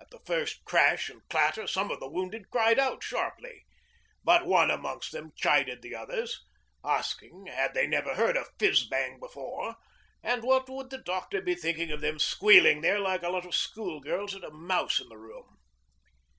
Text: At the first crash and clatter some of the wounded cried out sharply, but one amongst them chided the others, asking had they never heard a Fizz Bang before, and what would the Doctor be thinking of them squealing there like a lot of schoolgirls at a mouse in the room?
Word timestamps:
At 0.00 0.08
the 0.08 0.20
first 0.20 0.64
crash 0.64 1.10
and 1.10 1.28
clatter 1.28 1.66
some 1.66 1.90
of 1.90 2.00
the 2.00 2.08
wounded 2.08 2.48
cried 2.48 2.78
out 2.78 3.02
sharply, 3.02 3.66
but 4.24 4.46
one 4.46 4.70
amongst 4.70 5.12
them 5.12 5.32
chided 5.36 5.82
the 5.82 5.94
others, 5.94 6.42
asking 6.82 7.44
had 7.48 7.74
they 7.74 7.86
never 7.86 8.14
heard 8.14 8.38
a 8.38 8.46
Fizz 8.58 8.84
Bang 8.86 9.20
before, 9.20 9.76
and 10.22 10.42
what 10.42 10.70
would 10.70 10.88
the 10.88 10.96
Doctor 10.96 11.42
be 11.42 11.54
thinking 11.54 11.90
of 11.90 12.00
them 12.00 12.18
squealing 12.18 12.80
there 12.80 12.98
like 12.98 13.22
a 13.22 13.28
lot 13.28 13.44
of 13.44 13.54
schoolgirls 13.54 14.34
at 14.34 14.42
a 14.42 14.50
mouse 14.50 15.00
in 15.00 15.10
the 15.10 15.18
room? 15.18 15.58